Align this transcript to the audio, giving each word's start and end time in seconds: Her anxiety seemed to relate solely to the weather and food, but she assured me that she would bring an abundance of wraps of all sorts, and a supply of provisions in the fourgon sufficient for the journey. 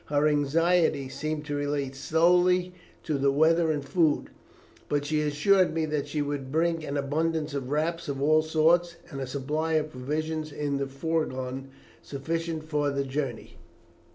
Her 0.05 0.27
anxiety 0.27 1.09
seemed 1.09 1.45
to 1.45 1.55
relate 1.55 1.93
solely 1.93 2.73
to 3.03 3.19
the 3.19 3.31
weather 3.31 3.69
and 3.71 3.85
food, 3.85 4.31
but 4.89 5.05
she 5.05 5.21
assured 5.21 5.75
me 5.75 5.85
that 5.85 6.07
she 6.07 6.23
would 6.23 6.51
bring 6.51 6.83
an 6.83 6.97
abundance 6.97 7.53
of 7.53 7.69
wraps 7.69 8.07
of 8.09 8.19
all 8.19 8.41
sorts, 8.41 8.95
and 9.11 9.21
a 9.21 9.27
supply 9.27 9.73
of 9.73 9.91
provisions 9.91 10.51
in 10.51 10.77
the 10.77 10.87
fourgon 10.87 11.67
sufficient 12.01 12.63
for 12.63 12.89
the 12.89 13.03
journey. 13.03 13.59